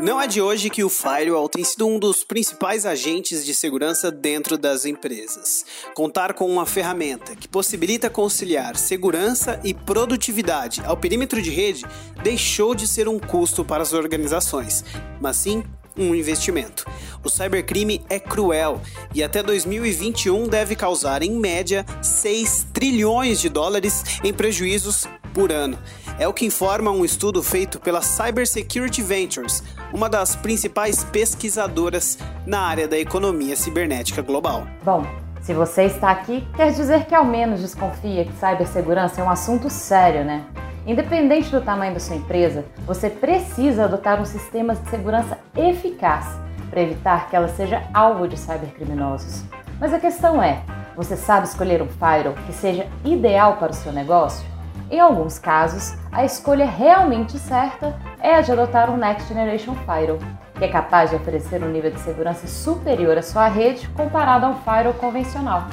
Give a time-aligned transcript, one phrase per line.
[0.00, 4.10] Não é de hoje que o firewall tem sido um dos principais agentes de segurança
[4.10, 5.64] dentro das empresas.
[5.94, 11.84] Contar com uma ferramenta que possibilita conciliar segurança e produtividade ao perímetro de rede
[12.24, 14.84] deixou de ser um custo para as organizações,
[15.20, 15.62] mas sim
[15.96, 16.84] um investimento.
[17.22, 18.80] O cybercrime é cruel
[19.14, 25.78] e até 2021 deve causar, em média, 6 trilhões de dólares em prejuízos por ano.
[26.18, 29.62] É o que informa um estudo feito pela Cybersecurity Ventures,
[29.94, 34.66] uma das principais pesquisadoras na área da economia cibernética global.
[34.84, 35.06] Bom,
[35.40, 39.70] se você está aqui, quer dizer que ao menos desconfia que cibersegurança é um assunto
[39.70, 40.44] sério, né?
[40.84, 46.26] Independente do tamanho da sua empresa, você precisa adotar um sistema de segurança eficaz
[46.68, 49.44] para evitar que ela seja alvo de cybercriminosos.
[49.78, 50.60] Mas a questão é:
[50.96, 54.53] você sabe escolher um firewall que seja ideal para o seu negócio?
[54.94, 60.20] Em alguns casos, a escolha realmente certa é a de adotar um Next Generation Firewall,
[60.56, 64.50] que é capaz de oferecer um nível de segurança superior à sua rede comparado a
[64.50, 65.66] um firewall convencional.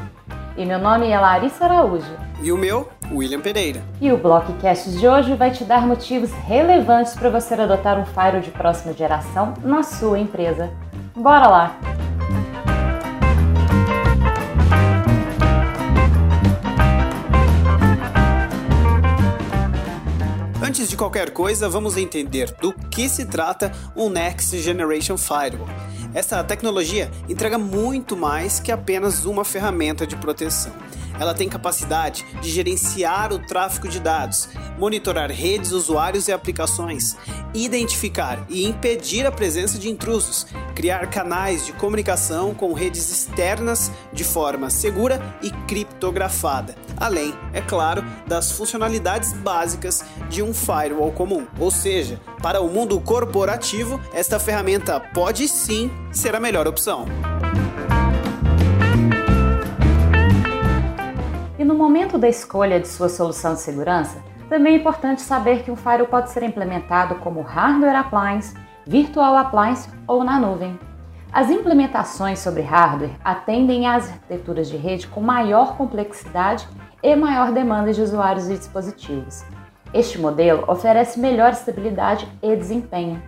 [0.58, 2.18] E meu nome é Larissa Araújo.
[2.42, 3.84] E o meu, William Pereira.
[4.02, 8.42] E o Blockcast de hoje vai te dar motivos relevantes para você adotar um firewall
[8.42, 10.72] de próxima geração na sua empresa.
[11.16, 12.01] Bora lá!
[20.82, 25.70] Antes de qualquer coisa, vamos entender do que se trata um Next Generation Firewall.
[26.12, 30.74] Essa tecnologia entrega muito mais que apenas uma ferramenta de proteção.
[31.20, 37.16] Ela tem capacidade de gerenciar o tráfego de dados, monitorar redes, usuários e aplicações,
[37.54, 44.24] identificar e impedir a presença de intrusos, criar canais de comunicação com redes externas de
[44.24, 51.46] forma segura e criptografada, além, é claro, das funcionalidades básicas de um firewall comum.
[51.60, 57.06] Ou seja, para o mundo corporativo, esta ferramenta pode sim ser a melhor opção.
[61.62, 64.18] E no momento da escolha de sua solução de segurança,
[64.50, 69.88] também é importante saber que um firewall pode ser implementado como hardware appliance, virtual appliance
[70.08, 70.80] ou na nuvem.
[71.32, 76.68] As implementações sobre hardware atendem às arquiteturas de rede com maior complexidade
[77.04, 79.46] e maior demanda de usuários e dispositivos.
[79.94, 83.22] Este modelo oferece melhor estabilidade e desempenho.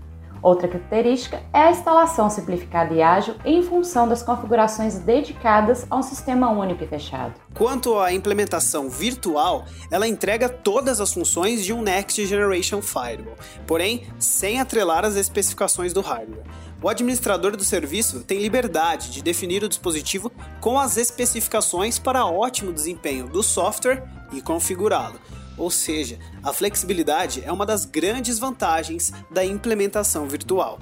[0.44, 6.04] Outra característica é a instalação simplificada e ágil em função das configurações dedicadas a um
[6.04, 7.34] sistema único e fechado.
[7.54, 14.06] Quanto à implementação virtual, ela entrega todas as funções de um Next Generation Firewall, porém
[14.20, 16.44] sem atrelar as especificações do hardware.
[16.81, 20.30] O administrador do serviço tem liberdade de definir o dispositivo
[20.60, 25.18] com as especificações para ótimo desempenho do software e configurá-lo.
[25.58, 30.80] Ou seja, a flexibilidade é uma das grandes vantagens da implementação virtual.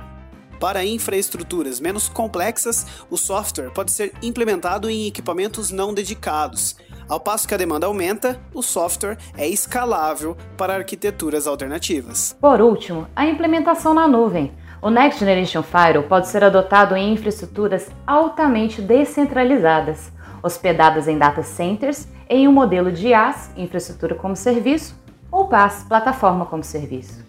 [0.61, 6.75] Para infraestruturas menos complexas, o software pode ser implementado em equipamentos não dedicados.
[7.09, 12.37] Ao passo que a demanda aumenta, o software é escalável para arquiteturas alternativas.
[12.39, 14.51] Por último, a implementação na nuvem.
[14.83, 20.11] O Next Generation Firewall pode ser adotado em infraestruturas altamente descentralizadas,
[20.43, 24.99] hospedadas em data centers em um modelo de IaaS, infraestrutura como serviço,
[25.31, 27.25] ou PaaS, plataforma como serviço.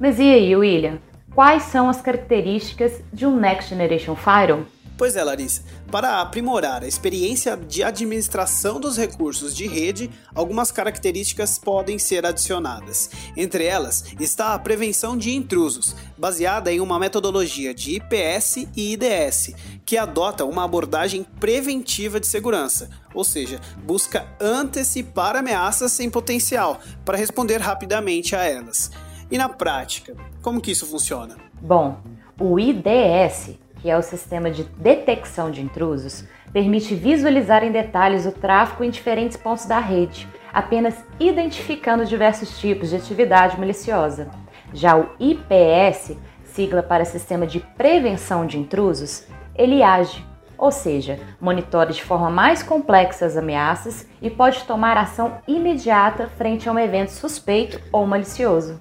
[0.00, 0.98] Mas e aí, William?
[1.34, 4.64] Quais são as características de um Next Generation Firewall?
[4.98, 5.62] Pois é, Larissa.
[5.92, 13.08] Para aprimorar a experiência de administração dos recursos de rede, algumas características podem ser adicionadas.
[13.36, 19.54] Entre elas está a prevenção de intrusos, baseada em uma metodologia de IPS e IDS,
[19.86, 27.16] que adota uma abordagem preventiva de segurança, ou seja, busca antecipar ameaças em potencial para
[27.16, 28.90] responder rapidamente a elas.
[29.30, 31.36] E na prática, como que isso funciona?
[31.60, 32.00] Bom,
[32.40, 38.32] o IDS que é o sistema de detecção de intrusos, permite visualizar em detalhes o
[38.32, 44.30] tráfego em diferentes pontos da rede, apenas identificando diversos tipos de atividade maliciosa.
[44.72, 50.24] Já o IPS, sigla para Sistema de Prevenção de Intrusos, ele age,
[50.56, 56.68] ou seja, monitora de forma mais complexa as ameaças e pode tomar ação imediata frente
[56.68, 58.78] a um evento suspeito ou malicioso.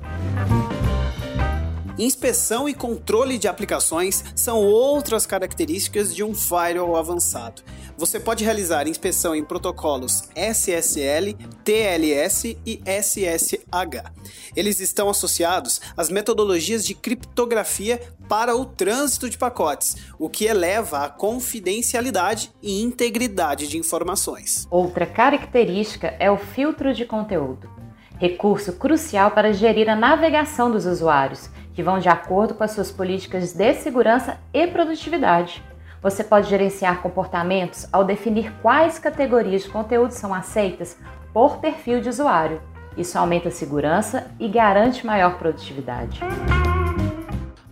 [1.97, 7.63] Inspeção e controle de aplicações são outras características de um firewall avançado.
[7.97, 14.11] Você pode realizar inspeção em protocolos SSL, TLS e SSH.
[14.55, 20.99] Eles estão associados às metodologias de criptografia para o trânsito de pacotes, o que eleva
[20.99, 24.67] a confidencialidade e integridade de informações.
[24.69, 27.75] Outra característica é o filtro de conteúdo
[28.19, 32.89] recurso crucial para gerir a navegação dos usuários que vão de acordo com as suas
[32.89, 35.63] políticas de segurança e produtividade.
[36.01, 40.97] Você pode gerenciar comportamentos ao definir quais categorias de conteúdo são aceitas
[41.31, 42.59] por perfil de usuário.
[42.97, 46.19] Isso aumenta a segurança e garante maior produtividade.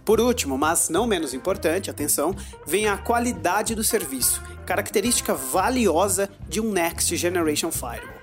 [0.05, 6.61] Por último, mas não menos importante, atenção, vem a qualidade do serviço, característica valiosa de
[6.61, 8.14] um Next Generation Firewall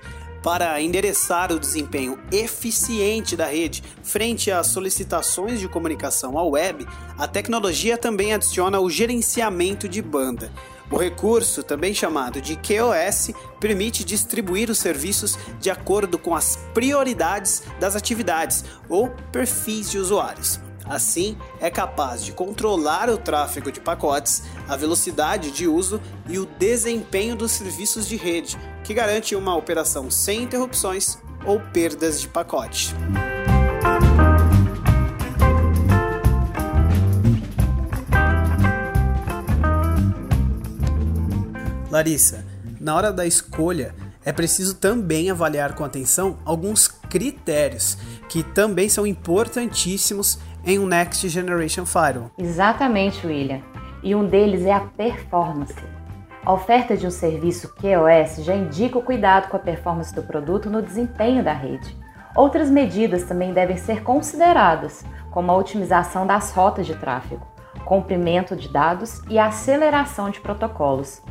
[0.43, 6.85] para endereçar o desempenho eficiente da rede frente às solicitações de comunicação à web,
[7.17, 10.51] a tecnologia também adiciona o gerenciamento de banda.
[10.91, 17.63] O recurso, também chamado de QoS, permite distribuir os serviços de acordo com as prioridades
[17.79, 20.59] das atividades ou perfis de usuários.
[20.85, 26.45] Assim, é capaz de controlar o tráfego de pacotes, a velocidade de uso e o
[26.45, 32.93] desempenho dos serviços de rede, que garante uma operação sem interrupções ou perdas de pacote.
[41.89, 42.43] Larissa,
[42.79, 43.93] na hora da escolha,
[44.25, 47.97] é preciso também avaliar com atenção alguns critérios
[48.27, 52.31] que também são importantíssimos em um Next Generation Firewall.
[52.37, 53.61] Exatamente, William.
[54.01, 55.75] E um deles é a performance.
[56.45, 60.69] A oferta de um serviço QoS já indica o cuidado com a performance do produto
[60.69, 61.95] no desempenho da rede.
[62.35, 67.45] Outras medidas também devem ser consideradas, como a otimização das rotas de tráfego,
[67.85, 71.21] comprimento de dados e aceleração de protocolos.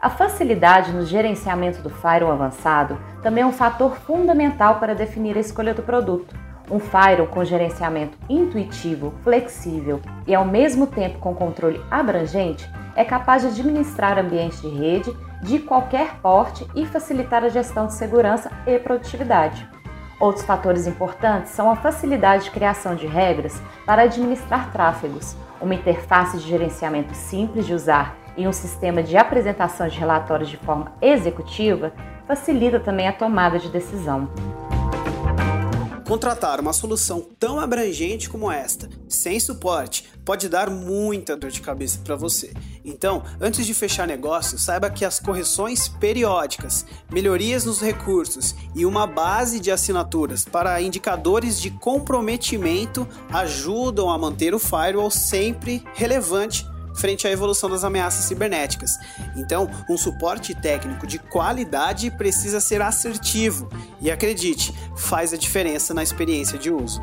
[0.00, 5.40] A facilidade no gerenciamento do firewall avançado também é um fator fundamental para definir a
[5.40, 6.34] escolha do produto.
[6.70, 13.42] Um firewall com gerenciamento intuitivo, flexível e ao mesmo tempo com controle abrangente é capaz
[13.42, 15.12] de administrar ambientes de rede
[15.42, 19.68] de qualquer porte e facilitar a gestão de segurança e produtividade.
[20.20, 26.38] Outros fatores importantes são a facilidade de criação de regras para administrar tráfegos, uma interface
[26.38, 31.92] de gerenciamento simples de usar e um sistema de apresentação de relatórios de forma executiva
[32.26, 34.28] facilita também a tomada de decisão.
[36.10, 42.00] Contratar uma solução tão abrangente como esta, sem suporte, pode dar muita dor de cabeça
[42.02, 42.52] para você.
[42.84, 49.06] Então, antes de fechar negócio, saiba que as correções periódicas, melhorias nos recursos e uma
[49.06, 57.26] base de assinaturas para indicadores de comprometimento ajudam a manter o firewall sempre relevante frente
[57.26, 58.98] à evolução das ameaças cibernéticas.
[59.36, 63.68] Então, um suporte técnico de qualidade precisa ser assertivo
[64.00, 67.02] e acredite, faz a diferença na experiência de uso.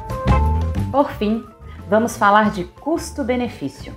[0.92, 1.46] Por fim,
[1.90, 3.96] vamos falar de custo-benefício.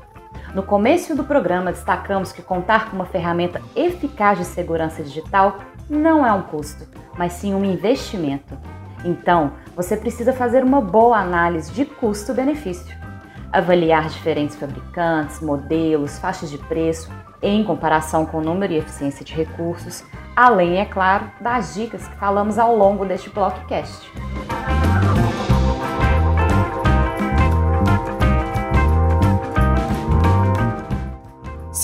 [0.55, 6.27] No começo do programa, destacamos que contar com uma ferramenta eficaz de segurança digital não
[6.27, 6.87] é um custo,
[7.17, 8.59] mas sim um investimento.
[9.05, 13.01] Então, você precisa fazer uma boa análise de custo-benefício
[13.53, 17.11] avaliar diferentes fabricantes, modelos, faixas de preço
[17.43, 20.05] em comparação com o número e eficiência de recursos,
[20.37, 24.11] além, é claro, das dicas que falamos ao longo deste Blockcast.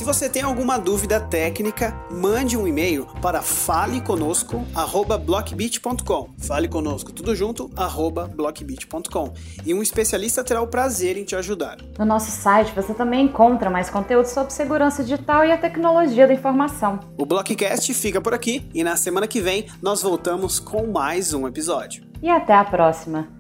[0.04, 6.30] Você tem alguma dúvida técnica, mande um e-mail para faleconosco@blockbit.com.
[6.38, 9.32] Fale conosco tudo junto @blockbit.com.
[9.64, 11.78] E um especialista terá o prazer em te ajudar.
[11.98, 16.34] No nosso site você também encontra mais conteúdo sobre segurança digital e a tecnologia da
[16.34, 17.00] informação.
[17.18, 21.46] O Blockcast fica por aqui e na semana que vem nós voltamos com mais um
[21.46, 22.04] episódio.
[22.22, 23.35] E até a próxima.